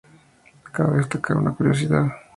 Cabe 0.73 0.97
destacar 0.97 1.37
una 1.37 1.53
curiosidad. 1.53 2.07